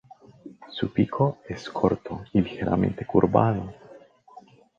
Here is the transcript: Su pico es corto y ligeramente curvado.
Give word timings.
Su 0.71 0.91
pico 0.91 1.37
es 1.47 1.69
corto 1.69 2.23
y 2.33 2.41
ligeramente 2.41 3.05
curvado. 3.05 3.71